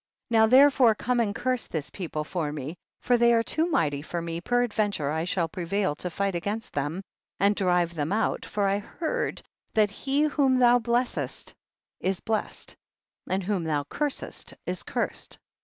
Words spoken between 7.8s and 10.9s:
them out, for I heard that he whom thou